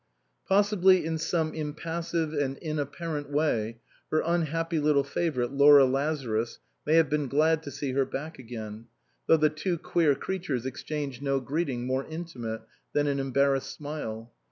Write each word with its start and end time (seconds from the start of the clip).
Possibly 0.47 1.05
in 1.05 1.19
some 1.19 1.53
impassive 1.53 2.33
and 2.33 2.57
inapparent 2.57 3.29
way 3.29 3.77
her 4.09 4.23
unhappy 4.25 4.79
little 4.79 5.03
favourite 5.03 5.51
Laura 5.51 5.85
Lazarus 5.85 6.57
may 6.87 6.95
have 6.95 7.07
been 7.07 7.27
glad 7.27 7.61
to 7.61 7.69
see 7.69 7.91
her 7.91 8.03
back 8.03 8.39
again, 8.39 8.87
though 9.27 9.37
the 9.37 9.49
two 9.51 9.77
queer 9.77 10.15
creatures 10.15 10.65
exchanged 10.65 11.21
no 11.21 11.39
greeting 11.39 11.85
more 11.85 12.05
intimate 12.05 12.61
than 12.93 13.05
an 13.05 13.19
embarrassed 13.19 13.71
smile. 13.75 14.33